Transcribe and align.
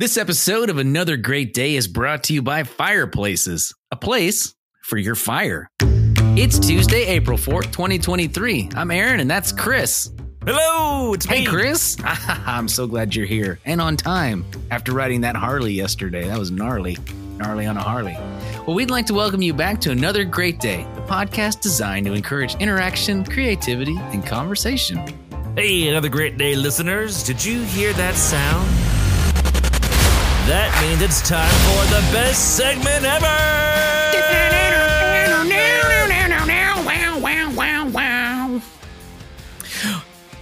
This 0.00 0.16
episode 0.16 0.70
of 0.70 0.78
Another 0.78 1.16
Great 1.16 1.52
Day 1.52 1.74
is 1.74 1.88
brought 1.88 2.22
to 2.24 2.32
you 2.32 2.40
by 2.40 2.62
Fireplaces, 2.62 3.74
a 3.90 3.96
place 3.96 4.54
for 4.82 4.96
your 4.96 5.16
fire. 5.16 5.68
It's 6.36 6.56
Tuesday, 6.60 7.04
April 7.06 7.36
4th, 7.36 7.72
2023. 7.72 8.68
I'm 8.76 8.92
Aaron, 8.92 9.18
and 9.18 9.28
that's 9.28 9.50
Chris. 9.50 10.12
Hello, 10.46 11.14
it's 11.14 11.26
Hey, 11.26 11.40
me. 11.40 11.46
Chris. 11.46 11.96
I'm 12.04 12.68
so 12.68 12.86
glad 12.86 13.16
you're 13.16 13.26
here 13.26 13.58
and 13.64 13.80
on 13.80 13.96
time 13.96 14.44
after 14.70 14.92
riding 14.92 15.22
that 15.22 15.34
Harley 15.34 15.72
yesterday. 15.72 16.28
That 16.28 16.38
was 16.38 16.52
gnarly. 16.52 16.96
Gnarly 17.38 17.66
on 17.66 17.76
a 17.76 17.82
Harley. 17.82 18.16
Well, 18.68 18.76
we'd 18.76 18.92
like 18.92 19.06
to 19.06 19.14
welcome 19.14 19.42
you 19.42 19.52
back 19.52 19.80
to 19.80 19.90
Another 19.90 20.24
Great 20.24 20.60
Day, 20.60 20.86
the 20.94 21.00
podcast 21.02 21.60
designed 21.60 22.06
to 22.06 22.12
encourage 22.12 22.54
interaction, 22.60 23.24
creativity, 23.24 23.96
and 23.98 24.24
conversation. 24.24 24.98
Hey, 25.56 25.88
another 25.88 26.08
great 26.08 26.38
day, 26.38 26.54
listeners. 26.54 27.24
Did 27.24 27.44
you 27.44 27.62
hear 27.64 27.92
that 27.94 28.14
sound? 28.14 28.77
That 30.48 30.72
means 30.80 31.02
it's 31.02 31.20
time 31.28 31.46
for 31.46 31.84
the 31.94 32.00
best 32.10 32.56
segment 32.56 33.04
ever. 33.04 33.26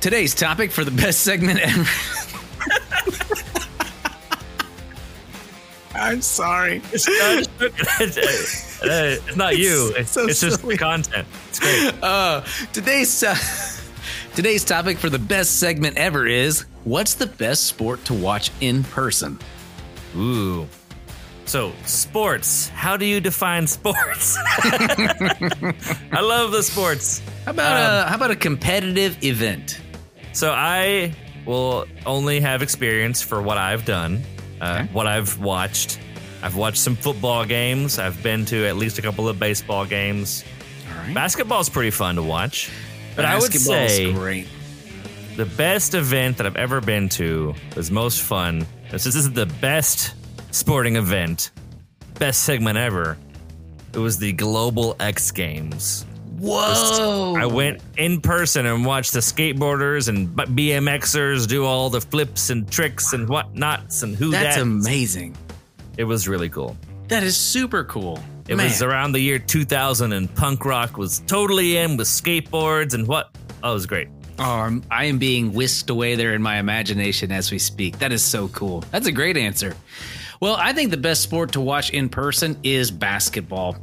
Today's 0.01 0.33
topic 0.33 0.71
for 0.71 0.85
the 0.85 0.93
best 0.93 1.23
segment 1.25 1.59
ever. 1.59 1.85
I'm 5.97 6.23
sorry. 6.23 6.83
It's 6.93 7.09
not, 7.09 7.49
it's, 8.01 8.81
it's 8.85 9.37
not 9.37 9.59
you. 9.59 9.93
It's, 9.97 10.13
so 10.13 10.29
it's 10.29 10.41
just 10.41 10.61
silly. 10.61 10.77
the 10.77 10.79
content. 10.79 11.27
It's 11.49 11.59
great. 11.59 11.95
Uh, 12.01 12.43
today's 12.73 13.25
uh, 13.25 13.35
today's 14.37 14.63
topic 14.63 14.99
for 14.99 15.11
the 15.11 15.19
best 15.19 15.59
segment 15.59 15.97
ever 15.97 16.29
is 16.29 16.65
what's 16.85 17.15
the 17.15 17.27
best 17.27 17.65
sport 17.65 18.05
to 18.05 18.15
watch 18.15 18.53
in 18.61 18.85
person? 18.85 19.41
Ooh. 20.17 20.67
So, 21.45 21.73
sports. 21.85 22.69
How 22.71 22.97
do 22.97 23.07
you 23.07 23.21
define 23.21 23.67
sports? 23.69 24.37
I 24.49 26.21
love 26.21 26.51
the 26.53 26.63
sports. 26.63 27.23
How 27.45 27.53
about 27.53 28.05
a 28.07 28.09
how 28.09 28.17
about 28.17 28.31
a 28.33 28.37
competitive 28.37 29.23
event? 29.23 29.81
So 30.33 30.51
I 30.53 31.15
will 31.45 31.87
only 32.05 32.41
have 32.41 32.63
experience 32.63 33.23
for 33.23 33.41
what 33.41 33.59
I've 33.59 33.85
done, 33.85 34.23
uh, 34.61 34.79
Okay. 34.83 34.93
what 34.93 35.07
I've 35.07 35.39
watched. 35.39 36.01
I've 36.43 36.57
watched 36.57 36.79
some 36.79 36.97
football 36.97 37.45
games. 37.45 37.99
I've 37.99 38.23
been 38.23 38.45
to 38.47 38.67
at 38.67 38.77
least 38.77 38.99
a 38.99 39.03
couple 39.03 39.29
of 39.29 39.39
baseball 39.39 39.87
games. 39.87 40.45
Right. 40.89 41.15
Basketball's 41.15 41.69
pretty 41.69 41.91
fun 41.91 42.17
to 42.17 42.23
watch. 42.23 42.71
But 43.15 43.25
I 43.25 43.39
would 43.39 43.53
say 43.55 44.13
great. 44.13 44.47
the 45.37 45.47
best 45.47 45.95
event 45.95 46.37
that 46.39 46.47
I've 46.47 46.57
ever 46.57 46.81
been 46.81 47.09
to 47.11 47.55
was 47.75 47.91
most 47.91 48.21
fun. 48.21 48.67
This 48.91 49.05
this 49.05 49.17
is 49.17 49.33
the 49.33 49.47
best 49.61 50.15
sporting 50.53 50.97
event, 50.97 51.51
best 52.19 52.45
segment 52.45 52.79
ever. 52.79 53.19
It 53.93 53.99
was 53.99 54.19
the 54.19 54.33
Global 54.33 54.95
X 55.01 55.31
Games. 55.31 56.07
Whoa! 56.39 57.35
I 57.37 57.47
went 57.47 57.83
in 57.97 58.21
person 58.21 58.67
and 58.67 58.85
watched 58.85 59.13
the 59.13 59.21
skateboarders 59.21 60.09
and 60.09 60.29
BMXers 60.29 61.49
do 61.49 61.65
all 61.65 61.89
the 61.89 62.01
flips 62.01 62.51
and 62.51 62.71
tricks 62.71 63.13
and 63.13 63.27
whatnots 63.29 64.03
and 64.03 64.15
who 64.15 64.31
That's 64.31 64.59
amazing. 64.59 65.35
It 65.97 66.05
was 66.05 66.29
really 66.29 66.51
cool. 66.51 66.77
That 67.09 67.23
is 67.23 67.37
super 67.37 67.85
cool. 67.85 68.21
It 68.49 68.57
Man. 68.57 68.67
was 68.67 68.83
around 68.83 69.13
the 69.13 69.21
year 69.21 69.39
2000 69.39 70.13
and 70.13 70.33
punk 70.35 70.65
rock 70.65 70.99
was 70.99 71.21
totally 71.21 71.79
in 71.79 71.97
with 71.97 72.07
skateboards 72.07 72.95
and 72.95 73.07
what? 73.09 73.35
Oh, 73.63 73.71
it 73.71 73.75
was 73.75 73.87
great. 73.87 74.09
I'm- 74.39 74.83
I 74.91 75.07
am 75.07 75.19
being 75.19 75.53
whisked 75.53 75.91
away 75.91 76.15
there 76.15 76.35
in 76.35 76.43
my 76.43 76.59
imagination 76.59 77.33
as 77.33 77.51
we 77.51 77.59
speak. 77.59 77.99
That 77.99 78.13
is 78.13 78.23
so 78.23 78.49
cool. 78.49 78.85
That's 78.91 79.07
a 79.07 79.13
great 79.13 79.37
answer. 79.37 79.75
Well, 80.41 80.57
I 80.57 80.73
think 80.73 80.91
the 80.91 80.99
best 80.99 81.23
sport 81.23 81.53
to 81.53 81.61
watch 81.61 81.91
in 81.91 82.09
person 82.09 82.57
is 82.63 82.91
basketball. 82.91 83.77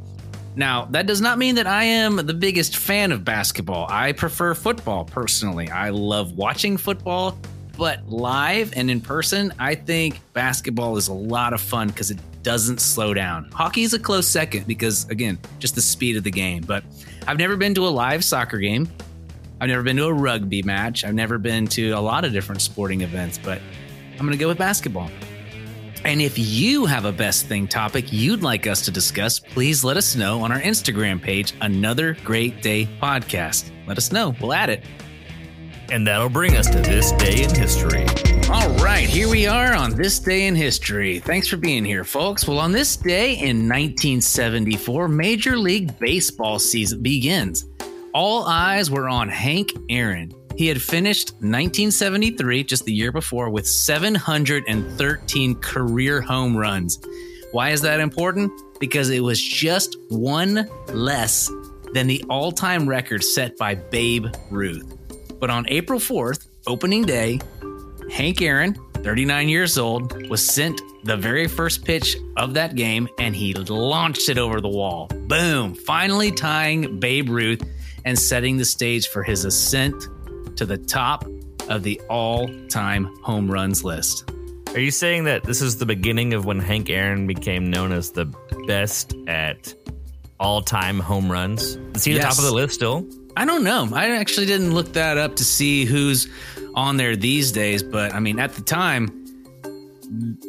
Now, 0.56 0.86
that 0.92 1.06
does 1.06 1.20
not 1.20 1.38
mean 1.38 1.56
that 1.56 1.66
I 1.66 1.82
am 1.84 2.16
the 2.16 2.34
biggest 2.34 2.76
fan 2.76 3.10
of 3.10 3.24
basketball. 3.24 3.88
I 3.90 4.12
prefer 4.12 4.54
football 4.54 5.04
personally. 5.04 5.68
I 5.68 5.90
love 5.90 6.32
watching 6.32 6.76
football, 6.76 7.36
but 7.76 8.08
live 8.08 8.72
and 8.76 8.88
in 8.88 9.00
person, 9.00 9.52
I 9.58 9.74
think 9.74 10.20
basketball 10.32 10.96
is 10.96 11.08
a 11.08 11.12
lot 11.12 11.52
of 11.54 11.60
fun 11.60 11.88
because 11.88 12.12
it 12.12 12.18
doesn't 12.44 12.80
slow 12.80 13.14
down. 13.14 13.50
Hockey 13.52 13.82
is 13.82 13.94
a 13.94 13.98
close 13.98 14.28
second 14.28 14.68
because, 14.68 15.08
again, 15.08 15.38
just 15.58 15.74
the 15.74 15.80
speed 15.82 16.16
of 16.16 16.22
the 16.22 16.30
game. 16.30 16.62
But 16.64 16.84
I've 17.26 17.38
never 17.38 17.56
been 17.56 17.74
to 17.74 17.88
a 17.88 17.90
live 17.90 18.22
soccer 18.22 18.58
game. 18.58 18.88
I've 19.64 19.68
never 19.68 19.82
been 19.82 19.96
to 19.96 20.04
a 20.04 20.12
rugby 20.12 20.62
match. 20.62 21.06
I've 21.06 21.14
never 21.14 21.38
been 21.38 21.66
to 21.68 21.92
a 21.92 21.98
lot 21.98 22.26
of 22.26 22.32
different 22.34 22.60
sporting 22.60 23.00
events, 23.00 23.38
but 23.38 23.62
I'm 24.12 24.18
going 24.18 24.32
to 24.32 24.36
go 24.36 24.48
with 24.48 24.58
basketball. 24.58 25.10
And 26.04 26.20
if 26.20 26.38
you 26.38 26.84
have 26.84 27.06
a 27.06 27.12
best 27.12 27.46
thing 27.46 27.66
topic 27.66 28.12
you'd 28.12 28.42
like 28.42 28.66
us 28.66 28.82
to 28.82 28.90
discuss, 28.90 29.38
please 29.38 29.82
let 29.82 29.96
us 29.96 30.16
know 30.16 30.42
on 30.42 30.52
our 30.52 30.60
Instagram 30.60 31.18
page, 31.18 31.54
Another 31.62 32.14
Great 32.24 32.60
Day 32.60 32.86
Podcast. 33.02 33.70
Let 33.86 33.96
us 33.96 34.12
know. 34.12 34.34
We'll 34.38 34.52
add 34.52 34.68
it. 34.68 34.84
And 35.90 36.06
that'll 36.06 36.28
bring 36.28 36.58
us 36.58 36.68
to 36.68 36.80
this 36.80 37.12
day 37.12 37.44
in 37.44 37.54
history. 37.54 38.04
All 38.50 38.68
right, 38.84 39.08
here 39.08 39.30
we 39.30 39.46
are 39.46 39.72
on 39.72 39.94
this 39.94 40.18
day 40.18 40.46
in 40.46 40.54
history. 40.54 41.20
Thanks 41.20 41.48
for 41.48 41.56
being 41.56 41.86
here, 41.86 42.04
folks. 42.04 42.46
Well, 42.46 42.58
on 42.58 42.72
this 42.72 42.98
day 42.98 43.32
in 43.32 43.66
1974, 43.66 45.08
Major 45.08 45.56
League 45.56 45.98
Baseball 45.98 46.58
season 46.58 47.02
begins. 47.02 47.64
All 48.14 48.44
eyes 48.44 48.92
were 48.92 49.08
on 49.08 49.28
Hank 49.28 49.72
Aaron. 49.90 50.32
He 50.56 50.68
had 50.68 50.80
finished 50.80 51.32
1973, 51.32 52.62
just 52.62 52.84
the 52.84 52.92
year 52.92 53.10
before, 53.10 53.50
with 53.50 53.66
713 53.66 55.54
career 55.56 56.20
home 56.20 56.56
runs. 56.56 57.00
Why 57.50 57.70
is 57.70 57.80
that 57.80 57.98
important? 57.98 58.52
Because 58.78 59.10
it 59.10 59.18
was 59.18 59.42
just 59.42 59.96
one 60.10 60.68
less 60.86 61.50
than 61.92 62.06
the 62.06 62.24
all 62.30 62.52
time 62.52 62.88
record 62.88 63.24
set 63.24 63.56
by 63.56 63.74
Babe 63.74 64.26
Ruth. 64.48 64.96
But 65.40 65.50
on 65.50 65.68
April 65.68 65.98
4th, 65.98 66.46
opening 66.68 67.02
day, 67.02 67.40
Hank 68.12 68.40
Aaron, 68.42 68.78
39 69.02 69.48
years 69.48 69.76
old, 69.76 70.28
was 70.28 70.48
sent 70.48 70.80
the 71.02 71.16
very 71.16 71.48
first 71.48 71.84
pitch 71.84 72.16
of 72.36 72.54
that 72.54 72.76
game 72.76 73.08
and 73.18 73.34
he 73.34 73.54
launched 73.54 74.28
it 74.28 74.38
over 74.38 74.60
the 74.60 74.68
wall. 74.68 75.08
Boom! 75.26 75.74
Finally 75.74 76.30
tying 76.30 77.00
Babe 77.00 77.28
Ruth 77.28 77.60
and 78.04 78.18
setting 78.18 78.56
the 78.56 78.64
stage 78.64 79.08
for 79.08 79.22
his 79.22 79.44
ascent 79.44 80.08
to 80.56 80.66
the 80.66 80.78
top 80.78 81.24
of 81.68 81.82
the 81.82 82.00
all 82.08 82.48
time 82.68 83.04
home 83.22 83.50
runs 83.50 83.84
list. 83.84 84.30
Are 84.74 84.80
you 84.80 84.90
saying 84.90 85.24
that 85.24 85.44
this 85.44 85.62
is 85.62 85.78
the 85.78 85.86
beginning 85.86 86.34
of 86.34 86.44
when 86.44 86.58
Hank 86.58 86.90
Aaron 86.90 87.26
became 87.26 87.70
known 87.70 87.92
as 87.92 88.10
the 88.10 88.26
best 88.66 89.14
at 89.28 89.72
all 90.40 90.62
time 90.62 90.98
home 90.98 91.30
runs? 91.30 91.76
Is 91.94 92.04
he 92.04 92.12
the 92.14 92.20
top 92.20 92.38
of 92.38 92.44
the 92.44 92.52
list 92.52 92.74
still? 92.74 93.06
I 93.36 93.44
don't 93.44 93.64
know. 93.64 93.88
I 93.92 94.10
actually 94.10 94.46
didn't 94.46 94.74
look 94.74 94.92
that 94.92 95.18
up 95.18 95.36
to 95.36 95.44
see 95.44 95.84
who's 95.84 96.28
on 96.74 96.96
there 96.96 97.16
these 97.16 97.52
days, 97.52 97.82
but 97.82 98.12
I 98.14 98.20
mean, 98.20 98.38
at 98.38 98.52
the 98.54 98.62
time, 98.62 99.24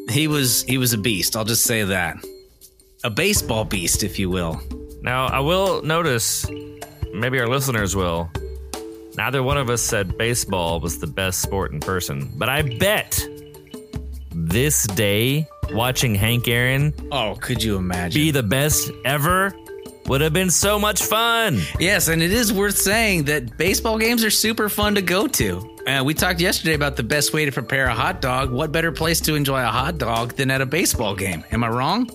he 0.10 0.28
was 0.28 0.64
he 0.64 0.78
was 0.78 0.94
a 0.94 0.98
beast. 0.98 1.36
I'll 1.36 1.46
just 1.46 1.64
say 1.64 1.84
that, 1.84 2.18
a 3.04 3.10
baseball 3.10 3.66
beast, 3.66 4.04
if 4.04 4.20
you 4.20 4.30
will. 4.30 4.62
Now, 5.02 5.28
I 5.28 5.40
will 5.40 5.82
notice, 5.84 6.46
maybe 7.20 7.40
our 7.40 7.48
listeners 7.48 7.96
will. 7.96 8.30
Neither 9.18 9.42
one 9.44 9.58
of 9.58 9.70
us 9.70 9.82
said 9.82 10.18
baseball 10.18 10.80
was 10.80 11.00
the 11.00 11.08
best 11.08 11.42
sport 11.42 11.72
in 11.72 11.80
person, 11.80 12.32
but 12.36 12.50
I 12.50 12.62
bet 12.64 13.26
this 14.32 14.86
day 14.88 15.48
watching 15.72 16.14
Hank 16.16 16.48
Aaron 16.48 16.94
Oh, 17.12 17.36
could 17.40 17.64
you 17.64 17.78
imagine? 17.78 18.22
be 18.22 18.32
the 18.32 18.44
best 18.44 18.92
ever 19.06 19.54
would 20.08 20.22
have 20.22 20.34
been 20.34 20.52
so 20.52 20.78
much 20.78 21.02
fun. 21.04 21.60
yes, 21.80 22.10
and 22.10 22.22
it 22.22 22.32
is 22.32 22.54
worth 22.54 22.78
saying 22.78 23.24
that 23.24 23.58
baseball 23.58 23.98
games 23.98 24.24
are 24.24 24.30
super 24.30 24.70
fun 24.70 24.94
to 24.96 25.02
go 25.02 25.26
to. 25.28 25.76
Uh, 25.88 26.04
we 26.06 26.14
talked 26.14 26.40
yesterday 26.40 26.74
about 26.76 26.96
the 26.96 27.04
best 27.04 27.34
way 27.34 27.46
to 27.46 27.52
prepare 27.52 27.86
a 27.86 27.94
hot 27.94 28.22
dog. 28.22 28.52
What 28.52 28.72
better 28.72 28.92
place 28.92 29.20
to 29.22 29.34
enjoy 29.36 29.62
a 29.64 29.68
hot 29.68 29.98
dog 29.98 30.34
than 30.36 30.52
at 30.52 30.62
a 30.62 30.66
baseball 30.66 31.16
game? 31.16 31.44
Am 31.52 31.64
I 31.64 31.70
wrong? 31.70 32.10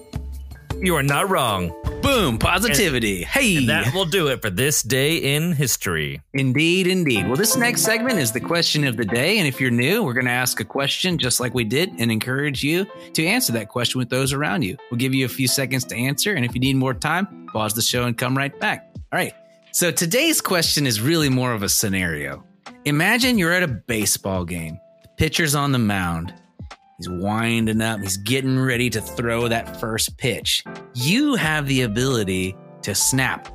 You 0.80 0.94
are 0.96 1.02
not 1.02 1.28
wrong. 1.30 1.70
Boom, 2.10 2.38
positivity. 2.38 3.22
hey, 3.22 3.66
That 3.66 3.94
will 3.94 4.04
do 4.04 4.26
it 4.28 4.42
for 4.42 4.50
this 4.50 4.82
day 4.82 5.36
in 5.36 5.52
history. 5.52 6.20
Indeed, 6.34 6.88
indeed. 6.88 7.28
Well, 7.28 7.36
this 7.36 7.56
next 7.56 7.82
segment 7.82 8.18
is 8.18 8.32
the 8.32 8.40
question 8.40 8.84
of 8.84 8.96
the 8.96 9.04
day. 9.04 9.38
And 9.38 9.46
if 9.46 9.60
you're 9.60 9.70
new, 9.70 10.02
we're 10.02 10.14
going 10.14 10.26
to 10.26 10.32
ask 10.32 10.58
a 10.58 10.64
question 10.64 11.18
just 11.18 11.38
like 11.38 11.54
we 11.54 11.62
did 11.62 11.88
and 12.00 12.10
encourage 12.10 12.64
you 12.64 12.84
to 13.12 13.24
answer 13.24 13.52
that 13.52 13.68
question 13.68 14.00
with 14.00 14.10
those 14.10 14.32
around 14.32 14.62
you. 14.62 14.76
We'll 14.90 14.98
give 14.98 15.14
you 15.14 15.24
a 15.24 15.28
few 15.28 15.46
seconds 15.46 15.84
to 15.84 15.94
answer. 15.96 16.34
And 16.34 16.44
if 16.44 16.52
you 16.52 16.60
need 16.60 16.74
more 16.74 16.94
time, 16.94 17.46
pause 17.52 17.74
the 17.74 17.82
show 17.82 18.04
and 18.04 18.18
come 18.18 18.36
right 18.36 18.58
back. 18.58 18.90
All 19.12 19.16
right. 19.16 19.34
So 19.70 19.92
today's 19.92 20.40
question 20.40 20.88
is 20.88 21.00
really 21.00 21.28
more 21.28 21.52
of 21.52 21.62
a 21.62 21.68
scenario. 21.68 22.42
Imagine 22.86 23.38
you're 23.38 23.52
at 23.52 23.62
a 23.62 23.68
baseball 23.68 24.44
game, 24.44 24.80
the 25.02 25.08
pitcher's 25.16 25.54
on 25.54 25.70
the 25.70 25.78
mound. 25.78 26.34
He's 27.00 27.08
winding 27.08 27.80
up. 27.80 28.00
He's 28.00 28.18
getting 28.18 28.60
ready 28.60 28.90
to 28.90 29.00
throw 29.00 29.48
that 29.48 29.80
first 29.80 30.18
pitch. 30.18 30.62
You 30.92 31.34
have 31.34 31.66
the 31.66 31.82
ability 31.82 32.54
to 32.82 32.94
snap 32.94 33.48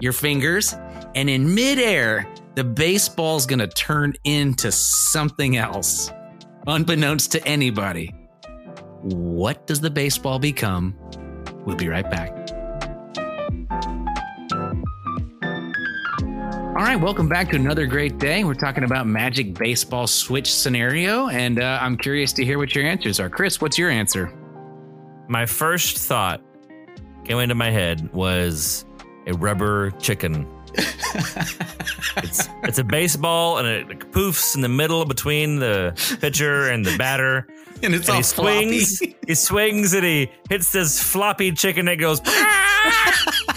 your 0.00 0.14
fingers, 0.14 0.74
and 1.14 1.28
in 1.28 1.54
midair, 1.54 2.26
the 2.54 2.64
baseball's 2.64 3.44
going 3.44 3.58
to 3.58 3.68
turn 3.68 4.14
into 4.24 4.72
something 4.72 5.58
else, 5.58 6.10
unbeknownst 6.66 7.30
to 7.32 7.46
anybody. 7.46 8.14
What 9.02 9.66
does 9.66 9.82
the 9.82 9.90
baseball 9.90 10.38
become? 10.38 10.96
We'll 11.66 11.76
be 11.76 11.88
right 11.88 12.10
back. 12.10 12.37
All 16.78 16.84
right, 16.84 16.94
welcome 16.94 17.28
back 17.28 17.50
to 17.50 17.56
another 17.56 17.86
great 17.86 18.18
day. 18.18 18.44
We're 18.44 18.54
talking 18.54 18.84
about 18.84 19.08
Magic 19.08 19.52
Baseball 19.52 20.06
Switch 20.06 20.54
scenario, 20.54 21.28
and 21.28 21.60
uh, 21.60 21.80
I'm 21.82 21.96
curious 21.96 22.32
to 22.34 22.44
hear 22.44 22.56
what 22.56 22.72
your 22.72 22.84
answers 22.84 23.18
are. 23.18 23.28
Chris, 23.28 23.60
what's 23.60 23.76
your 23.76 23.90
answer? 23.90 24.32
My 25.26 25.44
first 25.44 25.98
thought 25.98 26.40
came 27.24 27.38
into 27.38 27.56
my 27.56 27.72
head 27.72 28.12
was 28.12 28.86
a 29.26 29.32
rubber 29.32 29.90
chicken. 29.98 30.46
it's 32.18 32.48
it's 32.62 32.78
a 32.78 32.84
baseball 32.84 33.58
and 33.58 33.66
it 33.66 33.98
poofs 34.12 34.54
in 34.54 34.60
the 34.60 34.68
middle 34.68 35.04
between 35.04 35.58
the 35.58 35.92
pitcher 36.20 36.68
and 36.68 36.84
the 36.84 36.96
batter. 36.96 37.48
And 37.82 37.94
it's 37.94 38.06
and 38.08 38.10
all 38.10 38.16
he 38.16 38.22
swings. 38.22 38.98
he 39.26 39.34
swings 39.34 39.92
and 39.94 40.04
he 40.04 40.30
hits 40.50 40.72
this 40.72 41.02
floppy 41.02 41.52
chicken 41.52 41.86
that 41.86 41.96
goes. 41.96 42.20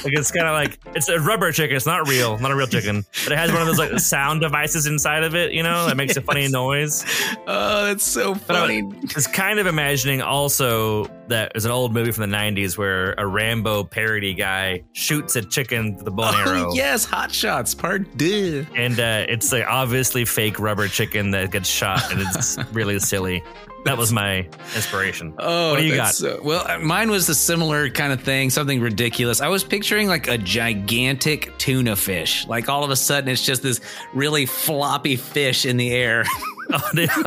like 0.04 0.14
it's 0.14 0.32
kind 0.32 0.48
of 0.48 0.54
like 0.54 0.80
it's 0.96 1.10
a 1.10 1.20
rubber 1.20 1.52
chicken. 1.52 1.76
It's 1.76 1.86
not 1.86 2.08
real, 2.08 2.38
not 2.40 2.52
a 2.52 2.56
real 2.56 2.68
chicken, 2.68 3.06
but 3.24 3.34
it 3.34 3.38
has 3.38 3.52
one 3.52 3.62
of 3.62 3.68
those 3.68 3.78
like 3.80 4.00
sound 4.00 4.42
devices 4.42 4.86
inside 4.88 5.24
of 5.24 5.36
it. 5.36 5.52
You 5.54 5.64
know 5.64 5.88
that 5.88 5.98
makes 5.98 6.18
a 6.18 6.22
funny 6.22 6.48
noise. 6.48 7.06
Oh, 7.48 7.86
that's 7.86 8.04
so 8.06 8.34
But 8.36 8.56
I 8.56 8.60
funny. 8.62 8.84
was 9.16 9.28
kind 9.28 9.60
of 9.60 9.68
imagining 9.68 10.22
also 10.22 11.06
that 11.28 11.52
there's 11.54 11.66
an 11.66 11.72
old 11.72 11.94
movie 11.94 12.12
from 12.12 12.30
the 12.30 12.36
90s 12.36 12.78
where 12.78 13.14
a 13.18 13.26
Rambo 13.26 13.86
parody 13.86 14.34
guy 14.34 14.84
shoots 14.94 15.36
a 15.36 15.42
chicken 15.42 15.96
with 15.96 16.08
a 16.08 16.12
bow 16.12 16.24
and 16.28 16.36
arrow. 16.50 16.70
Oh, 16.72 16.74
yes, 16.76 17.06
Hot 17.06 17.32
Shots 17.32 17.74
Part 17.74 18.18
Deux. 18.18 18.66
And 18.76 19.00
uh, 19.00 19.26
it's 19.30 19.52
like 19.52 19.66
obviously 19.66 20.26
fake 20.26 20.60
rubber 20.60 20.88
chicken 20.88 21.32
that 21.32 21.52
gets 21.52 21.70
shot, 21.70 22.12
and 22.12 22.22
it's 22.22 22.58
really 22.74 23.00
silly. 23.00 23.44
That 23.84 23.98
was 23.98 24.14
my 24.14 24.48
inspiration. 24.76 25.34
Oh, 25.40 25.72
What 25.72 25.80
do 25.80 25.86
you 25.86 25.96
got? 25.96 26.14
so- 26.14 26.40
well, 26.44 26.66
uh, 26.70 26.78
mine 26.80 27.10
was 27.10 27.28
a 27.30 27.36
similar 27.36 27.90
kind 27.90 28.14
of 28.14 28.22
thing, 28.22 28.50
something 28.52 28.80
ridiculous. 28.80 29.42
I 29.42 29.48
was 29.48 29.64
picturing 29.64 30.08
like 30.08 30.28
a 30.28 30.38
gigantic 30.38 31.58
tuna 31.58 31.96
fish. 31.96 32.46
Like 32.48 32.70
all 32.70 32.84
of 32.84 32.92
a 32.92 32.96
sudden, 32.96 33.30
it's 33.30 33.44
just 33.46 33.64
this 33.64 33.82
really 34.14 34.46
floppy 34.46 35.16
fish 35.16 35.66
in 35.66 35.78
the 35.78 35.92
air. 35.92 36.24
Oh, 36.74 36.80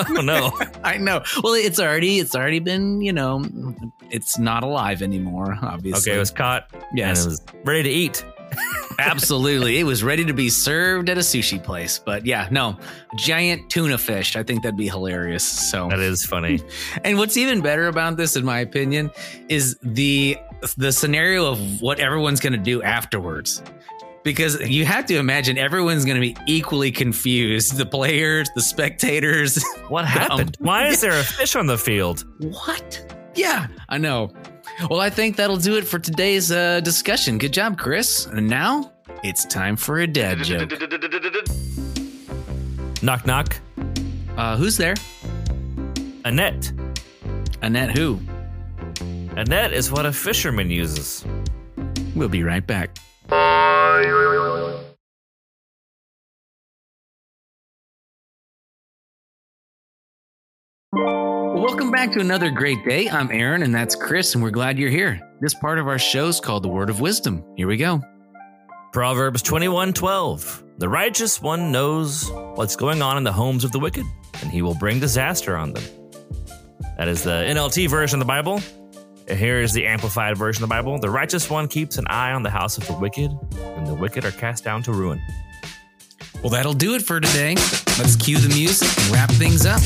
oh, 0.09 0.23
no. 0.23 0.59
I 0.85 0.97
know. 0.97 1.23
Well, 1.43 1.53
it's 1.53 1.79
already 1.79 2.19
it's 2.19 2.35
already 2.35 2.61
been 2.61 3.03
you 3.03 3.13
know, 3.13 3.45
it's 4.11 4.39
not 4.39 4.63
alive 4.65 5.03
anymore. 5.03 5.59
Obviously, 5.61 6.13
Okay, 6.13 6.17
it 6.17 6.21
was 6.21 6.31
caught. 6.31 6.71
Yes. 6.95 7.19
And 7.25 7.27
it 7.27 7.29
was 7.29 7.43
ready 7.63 7.83
to 7.83 7.91
eat. 7.91 8.25
Absolutely. 8.99 9.79
It 9.79 9.85
was 9.85 10.03
ready 10.03 10.25
to 10.25 10.33
be 10.33 10.49
served 10.49 11.09
at 11.09 11.17
a 11.17 11.21
sushi 11.21 11.63
place. 11.63 11.99
But 11.99 12.27
yeah, 12.27 12.49
no, 12.51 12.77
giant 13.17 13.71
tuna 13.71 13.99
fish. 13.99 14.37
I 14.37 14.43
think 14.43 14.63
that'd 14.63 14.77
be 14.77 14.89
hilarious. 14.89 15.45
So 15.45 15.89
That 15.89 16.01
is 16.01 16.25
funny. 16.25 16.61
And 17.05 17.19
what's 17.19 17.37
even 17.37 17.61
better 17.61 17.89
about 17.89 18.17
this, 18.17 18.37
in 18.37 18.45
my 18.45 18.61
opinion, 18.61 19.11
is 19.49 19.77
the 19.83 20.37
the 20.79 20.93
scenario 20.93 21.47
of 21.47 21.83
what 21.83 21.99
everyone's 22.01 22.41
going 22.41 22.53
to 22.55 22.59
do 22.59 22.83
afterwards. 22.83 23.63
Because 24.23 24.59
you 24.61 24.87
have 24.87 25.05
to 25.07 25.17
imagine 25.19 25.59
everyone's 25.59 26.07
going 26.07 26.15
to 26.17 26.21
be 26.23 26.35
equally 26.47 26.91
confused. 26.91 27.77
The 27.77 27.85
players, 27.85 28.49
the 28.55 28.63
spectators. 28.63 29.63
What 29.89 30.07
happened? 30.19 30.57
Why 30.61 30.87
is 30.87 31.03
there 31.03 31.19
a 31.19 31.23
fish 31.39 31.55
on 31.57 31.67
the 31.67 31.77
field? 31.77 32.25
what? 32.39 33.15
Yeah, 33.35 33.67
I 33.91 33.99
know. 33.99 34.31
Well, 34.91 35.01
I 35.01 35.11
think 35.11 35.37
that'll 35.37 35.57
do 35.57 35.77
it 35.77 35.85
for 35.87 35.99
today's 35.99 36.51
uh, 36.51 36.81
discussion. 36.81 37.39
Good 37.39 37.53
job, 37.53 37.79
Chris. 37.79 38.27
And 38.27 38.49
now 38.49 38.93
it's 39.23 39.45
time 39.45 39.77
for 39.77 40.01
a 40.01 40.07
dad 40.07 40.39
joke. 40.43 40.71
Knock, 43.03 43.27
knock. 43.27 43.57
Uh, 44.37 44.57
who's 44.57 44.77
there? 44.77 44.95
Annette. 46.25 46.73
Annette, 47.63 47.97
who? 47.97 48.21
Annette 49.37 49.73
is 49.73 49.91
what 49.91 50.07
a 50.07 50.13
fisherman 50.13 50.71
uses. 50.71 51.25
We'll 52.15 52.29
be 52.29 52.43
right 52.43 52.67
back. 52.67 52.97
Welcome 61.65 61.91
back 61.91 62.13
to 62.13 62.21
another 62.21 62.51
great 62.51 62.85
day. 62.85 63.09
I'm 63.09 63.31
Aaron, 63.33 63.63
and 63.63 63.75
that's 63.75 63.97
Chris, 63.97 64.35
and 64.35 64.45
we're 64.45 64.51
glad 64.51 64.79
you're 64.79 64.91
here. 64.91 65.19
This 65.41 65.55
part 65.55 65.79
of 65.79 65.89
our 65.89 65.99
show 65.99 66.29
is 66.29 66.39
called 66.39 66.63
the 66.63 66.69
Word 66.69 66.91
of 66.91 67.01
Wisdom. 67.01 67.43
Here 67.57 67.67
we 67.67 67.79
go. 67.79 68.03
Proverbs 68.93 69.43
21:12. 69.43 70.63
The 70.77 70.91
righteous 70.91 71.41
one 71.41 71.73
knows 71.73 72.31
what's 72.31 72.77
going 72.77 73.01
on 73.01 73.17
in 73.17 73.25
the 73.25 73.33
homes 73.33 73.65
of 73.65 73.73
the 73.73 73.79
wicked, 73.79 74.05
and 74.43 74.51
he 74.51 74.61
will 74.61 74.75
bring 74.75 75.01
disaster 75.01 75.57
on 75.57 75.73
them. 75.73 75.85
That 76.99 77.09
is 77.09 77.23
the 77.23 77.47
NLT 77.47 77.87
version 77.87 78.21
of 78.21 78.27
the 78.27 78.31
Bible. 78.31 78.61
Here 79.27 79.63
is 79.63 79.73
the 79.73 79.87
amplified 79.87 80.37
version 80.37 80.63
of 80.63 80.69
the 80.69 80.75
Bible. 80.75 80.99
The 80.99 81.09
righteous 81.09 81.49
one 81.49 81.67
keeps 81.69 81.97
an 81.97 82.07
eye 82.09 82.33
on 82.33 82.43
the 82.43 82.51
house 82.51 82.77
of 82.77 82.87
the 82.87 82.93
wicked, 82.93 83.31
and 83.59 83.87
the 83.87 83.95
wicked 83.95 84.27
are 84.27 84.33
cast 84.33 84.65
down 84.65 84.83
to 84.83 84.93
ruin. 84.93 85.19
Well, 86.45 86.51
that'll 86.51 86.75
do 86.75 86.95
it 86.95 87.03
for 87.03 87.19
today. 87.19 87.55
Let's 87.99 88.15
cue 88.15 88.37
the 88.39 88.55
music 88.55 88.89
and 89.03 89.15
wrap 89.15 89.31
things 89.33 89.65
up. 89.65 89.81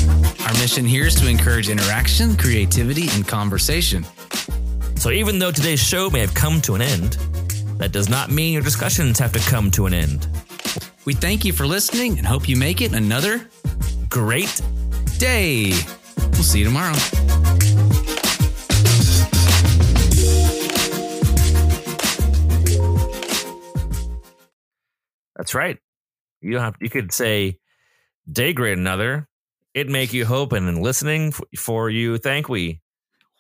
Our 0.45 0.53
mission 0.55 0.85
here 0.85 1.07
is 1.07 1.15
to 1.15 1.29
encourage 1.29 1.71
interaction, 1.71 2.37
creativity, 2.37 3.09
and 3.13 3.27
conversation. 3.27 4.05
So 4.97 5.11
even 5.11 5.39
though 5.39 5.53
today's 5.53 5.81
show 5.81 6.11
may 6.11 6.19
have 6.19 6.35
come 6.35 6.61
to 6.63 6.75
an 6.75 6.83
end, 6.83 7.13
that 7.79 7.93
does 7.93 8.09
not 8.09 8.31
mean 8.31 8.53
your 8.53 8.63
discussions 8.63 9.21
have 9.21 9.33
to 9.33 9.39
come 9.49 9.71
to 9.71 9.87
an 9.87 9.95
end. 9.95 10.27
We 11.05 11.15
thank 11.15 11.45
you 11.45 11.53
for 11.53 11.65
listening 11.65 12.19
and 12.19 12.27
hope 12.27 12.49
you 12.49 12.57
make 12.57 12.83
it 12.83 12.93
another 12.93 13.49
Great 14.09 14.63
day. 15.19 15.73
We'll 16.17 16.43
see 16.43 16.61
you 16.61 16.65
tomorrow. 16.65 16.95
That's 25.37 25.55
right. 25.55 25.79
You 26.41 26.53
don't 26.53 26.63
have. 26.63 26.77
You 26.81 26.91
could 26.91 27.13
say, 27.13 27.59
day 28.31 28.53
"Degrade 28.53 28.79
another." 28.79 29.29
It 29.75 29.89
make 29.89 30.13
you 30.13 30.25
hope, 30.25 30.53
and 30.53 30.69
in 30.69 30.81
listening 30.81 31.29
f- 31.29 31.41
for 31.57 31.89
you, 31.89 32.19
thank 32.19 32.49
we. 32.49 32.81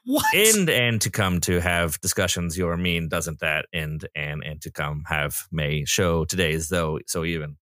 What? 0.04 0.24
End 0.34 0.70
and 0.70 1.00
to 1.00 1.10
come 1.10 1.40
to 1.42 1.60
have 1.60 2.00
discussions. 2.00 2.56
Your 2.56 2.76
mean 2.76 3.08
doesn't 3.08 3.40
that 3.40 3.66
end 3.72 4.08
and 4.14 4.42
and 4.44 4.60
to 4.62 4.70
come 4.70 5.04
have 5.06 5.36
may 5.50 5.84
show 5.84 6.24
today's 6.24 6.68
though 6.68 6.98
so 7.06 7.24
even 7.24 7.56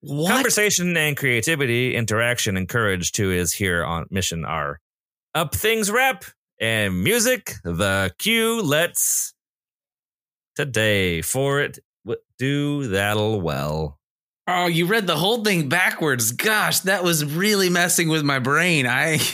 what? 0.00 0.30
conversation 0.30 0.96
and 0.96 1.16
creativity 1.16 1.94
interaction 1.94 2.56
encouraged 2.56 3.14
to 3.16 3.30
is 3.30 3.52
here 3.52 3.84
on 3.84 4.06
mission 4.10 4.44
are 4.44 4.80
up 5.34 5.54
things 5.54 5.90
rep 5.90 6.24
and 6.60 7.04
music 7.04 7.54
the 7.64 8.12
cue 8.18 8.62
let's 8.62 9.34
today 10.56 11.22
for 11.22 11.60
it 11.60 11.78
do 12.38 12.88
that'll 12.88 13.40
well 13.40 13.98
Oh, 14.48 14.66
you 14.66 14.86
read 14.86 15.06
the 15.06 15.16
whole 15.16 15.44
thing 15.44 15.68
backwards. 15.68 16.32
Gosh, 16.32 16.80
that 16.80 17.04
was 17.04 17.24
really 17.24 17.70
messing 17.70 18.08
with 18.08 18.24
my 18.24 18.40
brain. 18.40 18.86
I 18.86 19.18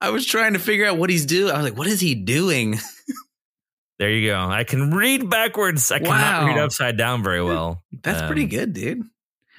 I 0.00 0.10
was 0.10 0.26
trying 0.26 0.52
to 0.52 0.58
figure 0.58 0.86
out 0.86 0.98
what 0.98 1.10
he's 1.10 1.26
doing. 1.26 1.52
I 1.52 1.56
was 1.56 1.64
like, 1.64 1.78
what 1.78 1.86
is 1.86 2.00
he 2.00 2.14
doing? 2.14 2.78
there 3.98 4.10
you 4.10 4.28
go 4.28 4.38
i 4.38 4.62
can 4.62 4.90
read 4.90 5.30
backwards 5.30 5.90
i 5.90 5.98
cannot 5.98 6.42
Wow. 6.42 6.46
read 6.48 6.58
upside 6.58 6.98
down 6.98 7.22
very 7.22 7.42
well 7.42 7.82
That's 8.02 8.20
Um, 8.20 8.26
pretty 8.26 8.44
good, 8.44 8.74
dude. 8.74 9.00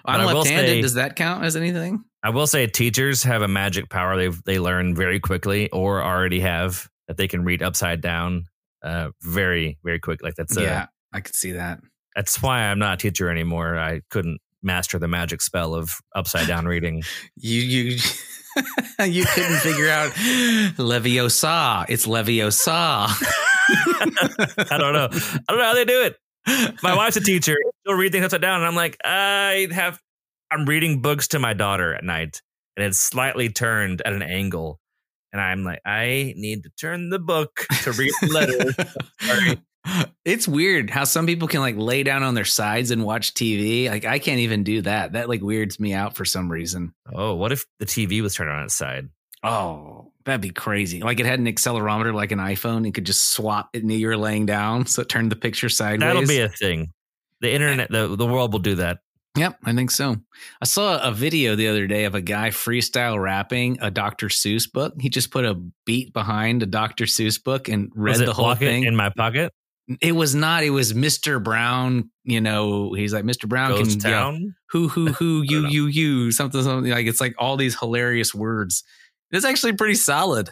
I'm 0.05 0.23
left-handed. 0.27 0.67
say- 0.67 0.81
Does 0.81 0.93
that 0.93 1.15
count 1.15 1.43
as 1.43 1.55
anything? 1.55 2.03
i 2.21 2.29
will 2.29 2.45
say 2.45 2.67
teachers 2.67 3.23
have 3.23 3.41
a 3.41 3.47
magic 3.47 3.89
power 3.89 4.15
they 4.15 4.27
they 4.45 4.59
learn 4.59 4.93
very 4.93 5.19
quickly 5.19 5.71
or 5.71 6.03
already 6.03 6.41
have 6.41 6.87
that 7.07 7.17
they 7.17 7.27
can 7.27 7.45
read 7.45 7.63
upside 7.63 7.99
down 8.01 8.43
uh 8.83 9.09
very 9.23 9.79
very 9.83 9.99
quick 9.99 10.21
like 10.21 10.35
that's 10.35 10.55
a, 10.55 10.61
yeah, 10.61 10.85
I 11.11 11.21
could 11.21 11.35
see 11.35 11.53
that. 11.53 11.79
That's 12.17 12.41
why 12.41 12.63
I'm 12.63 12.79
not 12.79 12.95
a 12.95 12.97
teacher 12.97 13.29
anymore. 13.29 13.77
I 13.77 14.01
couldn't 14.09 14.39
master 14.63 14.97
the 14.97 15.07
magic 15.07 15.39
spell 15.39 15.75
of 15.75 15.91
upside 16.15 16.47
down 16.47 16.65
reading. 16.65 17.03
You 17.39 17.61
you 17.61 17.99
you 19.05 19.23
couldn't 19.23 19.59
figure 19.59 19.87
out 19.87 20.09
Leviosa. 20.77 21.85
It's 21.87 22.07
Leviosa. 22.07 23.05
I 24.71 24.77
don't 24.79 24.93
know. 24.93 25.07
I 25.11 25.43
don't 25.47 25.59
know 25.59 25.63
how 25.63 25.75
they 25.75 25.85
do 25.85 26.01
it. 26.01 26.17
My 26.81 26.95
wife's 26.95 27.17
a 27.17 27.21
teacher. 27.21 27.55
She'll 27.85 27.95
read 27.95 28.11
things 28.11 28.25
upside 28.25 28.41
down, 28.41 28.61
and 28.61 28.65
I'm 28.65 28.75
like, 28.75 28.97
I 29.03 29.67
have. 29.71 30.01
I'm 30.49 30.65
reading 30.65 31.03
books 31.03 31.27
to 31.29 31.39
my 31.39 31.53
daughter 31.53 31.93
at 31.93 32.03
night, 32.03 32.41
and 32.75 32.83
it's 32.87 32.97
slightly 32.97 33.49
turned 33.49 34.01
at 34.03 34.13
an 34.13 34.23
angle, 34.23 34.79
and 35.31 35.39
I'm 35.39 35.63
like, 35.63 35.81
I 35.85 36.33
need 36.35 36.63
to 36.63 36.71
turn 36.81 37.11
the 37.11 37.19
book 37.19 37.67
to 37.83 37.91
read 37.91 38.13
the 38.21 38.27
letter. 38.27 38.73
Sorry. 39.21 39.61
It's 40.25 40.47
weird 40.47 40.89
how 40.89 41.05
some 41.05 41.25
people 41.25 41.47
can 41.47 41.61
like 41.61 41.77
lay 41.77 42.03
down 42.03 42.23
on 42.23 42.33
their 42.33 42.45
sides 42.45 42.91
and 42.91 43.03
watch 43.03 43.33
TV. 43.33 43.89
Like 43.89 44.05
I 44.05 44.19
can't 44.19 44.39
even 44.39 44.63
do 44.63 44.81
that. 44.81 45.13
That 45.13 45.29
like 45.29 45.41
weirds 45.41 45.79
me 45.79 45.93
out 45.93 46.15
for 46.15 46.25
some 46.25 46.51
reason. 46.51 46.93
Oh, 47.13 47.35
what 47.35 47.51
if 47.51 47.65
the 47.79 47.85
TV 47.85 48.21
was 48.21 48.35
turned 48.35 48.49
on 48.49 48.65
its 48.65 48.73
side? 48.73 49.09
Oh, 49.43 50.11
that'd 50.25 50.41
be 50.41 50.49
crazy. 50.49 51.01
Like 51.01 51.19
it 51.19 51.25
had 51.25 51.39
an 51.39 51.45
accelerometer 51.45 52.13
like 52.13 52.31
an 52.31 52.39
iPhone. 52.39 52.87
It 52.87 52.93
could 52.93 53.05
just 53.05 53.29
swap 53.31 53.69
it 53.73 53.83
and 53.83 53.91
you're 53.91 54.17
laying 54.17 54.45
down. 54.45 54.85
So 54.85 55.01
it 55.01 55.09
turned 55.09 55.31
the 55.31 55.35
picture 55.37 55.69
sideways. 55.69 56.01
That'll 56.01 56.27
be 56.27 56.41
a 56.41 56.49
thing. 56.49 56.91
The 57.39 57.53
internet, 57.53 57.89
the 57.91 58.15
the 58.15 58.25
world 58.25 58.51
will 58.51 58.59
do 58.59 58.75
that. 58.75 58.99
Yep, 59.37 59.59
I 59.63 59.73
think 59.73 59.91
so. 59.91 60.17
I 60.59 60.65
saw 60.65 60.99
a 61.01 61.11
video 61.11 61.55
the 61.55 61.67
other 61.67 61.85
day 61.85 62.05
of 62.05 62.15
a 62.15 62.21
guy 62.21 62.49
freestyle 62.49 63.21
rapping 63.21 63.77
a 63.81 63.91
Dr. 63.91 64.29
Seuss 64.29 64.69
book. 64.71 64.95
He 64.99 65.09
just 65.09 65.29
put 65.29 65.45
a 65.45 65.53
beat 65.85 66.11
behind 66.11 66.63
a 66.63 66.65
Dr. 66.65 67.05
Seuss 67.05 67.41
book 67.41 67.69
and 67.69 67.91
read 67.93 68.17
the 68.17 68.33
whole 68.33 68.55
thing. 68.55 68.85
in 68.85 68.95
my 68.95 69.09
pocket. 69.15 69.53
It 70.01 70.11
was 70.13 70.35
not. 70.35 70.63
It 70.63 70.71
was 70.71 70.93
Mr. 70.93 71.41
Brown. 71.41 72.09
You 72.23 72.41
know, 72.41 72.93
he's 72.93 73.13
like 73.13 73.23
Mr. 73.23 73.47
Brown 73.47 73.71
Goes 73.71 73.95
can 73.95 73.99
town. 73.99 74.55
who 74.69 74.87
who 74.87 75.07
who 75.13 75.41
you 75.43 75.67
you 75.67 75.85
you 75.87 76.31
something 76.31 76.61
something 76.61 76.91
like 76.91 77.07
it's 77.07 77.21
like 77.21 77.35
all 77.37 77.57
these 77.57 77.77
hilarious 77.79 78.35
words. 78.35 78.83
It's 79.31 79.45
actually 79.45 79.73
pretty 79.73 79.95
solid. 79.95 80.49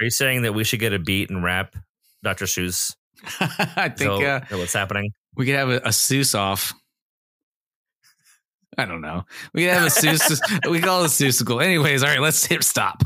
Are 0.00 0.04
you 0.04 0.10
saying 0.10 0.42
that 0.42 0.54
we 0.54 0.64
should 0.64 0.80
get 0.80 0.92
a 0.92 0.98
beat 0.98 1.30
and 1.30 1.44
rap 1.44 1.76
Dr. 2.22 2.46
Seuss? 2.46 2.94
I 3.40 3.88
think 3.88 3.98
So, 3.98 4.22
uh, 4.22 4.40
what's 4.50 4.72
happening? 4.72 5.12
we 5.36 5.46
could 5.46 5.54
have 5.54 5.68
a, 5.68 5.76
a 5.78 5.88
Seuss 5.88 6.36
off. 6.38 6.72
I 8.78 8.86
don't 8.86 9.02
know. 9.02 9.24
We 9.52 9.64
could 9.64 9.74
have 9.74 9.84
a 9.84 9.90
Seuss. 9.90 10.40
we 10.70 10.80
call 10.80 11.02
it 11.02 11.06
a 11.06 11.08
Seussical. 11.08 11.62
Anyways, 11.62 12.02
all 12.02 12.08
right, 12.08 12.20
let's 12.20 12.44
hit 12.46 12.64
stop. 12.64 13.02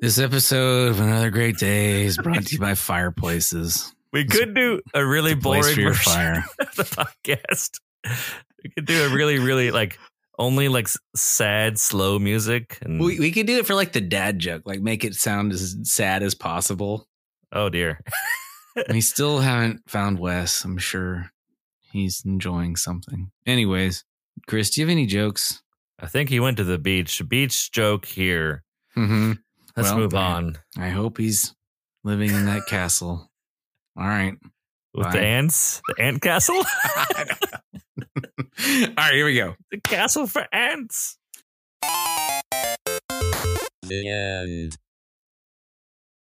This 0.00 0.18
episode 0.18 0.90
of 0.90 1.00
Another 1.00 1.30
Great 1.30 1.56
Day 1.56 2.04
is 2.04 2.16
brought 2.18 2.46
to 2.46 2.52
you 2.54 2.58
by 2.60 2.74
Fireplaces. 2.74 3.94
We 4.12 4.24
could 4.24 4.54
do 4.54 4.80
a 4.94 5.04
really 5.04 5.34
boring 5.34 5.62
version 5.62 5.94
fire. 5.94 6.44
of 6.60 6.74
the 6.76 6.84
podcast. 6.84 7.80
We 8.62 8.70
could 8.70 8.86
do 8.86 9.04
a 9.04 9.08
really, 9.08 9.38
really 9.38 9.70
like 9.70 9.98
only 10.38 10.68
like 10.68 10.88
sad, 11.16 11.78
slow 11.78 12.18
music. 12.18 12.78
And 12.82 13.00
We, 13.00 13.18
we 13.18 13.32
could 13.32 13.46
do 13.46 13.58
it 13.58 13.66
for 13.66 13.74
like 13.74 13.92
the 13.92 14.00
dad 14.00 14.38
joke, 14.38 14.62
like 14.64 14.80
make 14.80 15.04
it 15.04 15.14
sound 15.14 15.52
as 15.52 15.76
sad 15.82 16.22
as 16.22 16.34
possible. 16.34 17.08
oh 17.52 17.68
dear, 17.68 18.00
we 18.88 19.00
still 19.02 19.40
haven't 19.40 19.82
found 19.88 20.18
Wes. 20.18 20.64
I'm 20.64 20.78
sure 20.78 21.30
he's 21.92 22.22
enjoying 22.24 22.76
something. 22.76 23.30
Anyways, 23.46 24.04
Chris, 24.46 24.70
do 24.70 24.80
you 24.80 24.86
have 24.86 24.92
any 24.92 25.06
jokes? 25.06 25.62
I 25.98 26.06
think 26.06 26.30
he 26.30 26.38
went 26.38 26.56
to 26.58 26.64
the 26.64 26.78
beach. 26.78 27.20
Beach 27.28 27.72
joke 27.72 28.04
here. 28.06 28.62
Mm-hmm. 28.96 29.32
Let's 29.78 29.90
Well, 29.90 29.98
move 29.98 30.14
on 30.14 30.58
I 30.76 30.88
hope 30.88 31.18
he's 31.18 31.54
living 32.02 32.30
in 32.32 32.46
that 32.46 32.66
castle. 32.66 33.30
All 33.96 34.04
right. 34.06 34.34
with 34.92 35.04
Bye. 35.04 35.12
the 35.12 35.20
ants. 35.20 35.80
The 35.86 36.02
ant 36.02 36.20
castle. 36.20 36.56
All 36.56 36.64
right, 38.96 39.12
here 39.14 39.24
we 39.24 39.36
go. 39.36 39.54
the 39.70 39.80
castle 39.80 40.26
for 40.26 40.44
ants. 40.52 41.16
The 43.82 44.08
end. 44.10 44.76